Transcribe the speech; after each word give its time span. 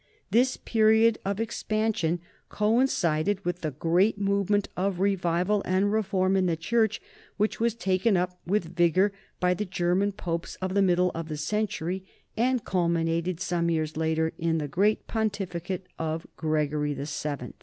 This 0.31 0.57
period 0.57 1.19
of 1.23 1.39
expansion 1.39 2.21
coincided 2.49 3.45
with 3.45 3.61
the 3.61 3.69
great 3.69 4.17
movement 4.17 4.67
of 4.75 4.99
re 4.99 5.15
vival 5.15 5.61
and 5.63 5.93
reform 5.93 6.35
in 6.35 6.47
the 6.47 6.55
church 6.57 6.99
which 7.37 7.59
was 7.59 7.75
taken 7.75 8.17
up 8.17 8.39
with 8.43 8.75
vigor 8.75 9.11
by 9.39 9.53
the 9.53 9.63
German 9.63 10.11
Popes 10.11 10.55
of 10.55 10.73
the 10.73 10.81
middle 10.81 11.11
of 11.13 11.27
the 11.27 11.37
century 11.37 12.03
and 12.35 12.65
culminated 12.65 13.39
some 13.39 13.69
years 13.69 13.95
later 13.95 14.33
in 14.39 14.57
the 14.57 14.67
great 14.67 15.05
pontificate 15.05 15.85
of 15.99 16.25
Gregory 16.35 16.95
VII. 16.95 17.53